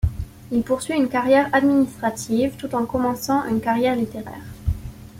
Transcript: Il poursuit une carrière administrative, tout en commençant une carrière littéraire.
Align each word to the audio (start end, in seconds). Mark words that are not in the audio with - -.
Il 0.51 0.63
poursuit 0.63 0.95
une 0.95 1.09
carrière 1.09 1.53
administrative, 1.53 2.55
tout 2.57 2.73
en 2.73 2.87
commençant 2.87 3.45
une 3.45 3.61
carrière 3.61 3.95
littéraire. 3.95 4.41